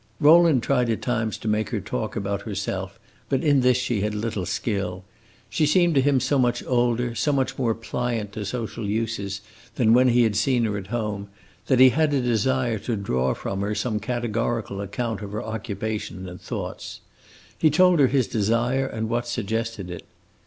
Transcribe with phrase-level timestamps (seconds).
[0.19, 4.15] Rowland tried at times to make her talk about herself, but in this she had
[4.15, 5.03] little skill.
[5.47, 9.41] She seemed to him so much older, so much more pliant to social uses
[9.75, 11.27] than when he had seen her at home,
[11.67, 16.27] that he had a desire to draw from her some categorical account of her occupation
[16.27, 17.01] and thoughts.
[17.59, 20.07] He told her his desire and what suggested it.